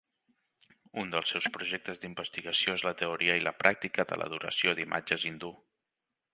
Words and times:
Un 1.01 1.11
dels 1.15 1.33
seus 1.33 1.47
projectes 1.57 2.01
d'investigació 2.05 2.75
es 2.79 2.87
la 2.89 2.95
teoria 3.03 3.37
i 3.41 3.45
la 3.51 3.55
pràctica 3.63 4.09
de 4.13 4.21
l'adoració 4.23 4.77
d'imatges 4.81 5.31
hindú. 5.33 5.57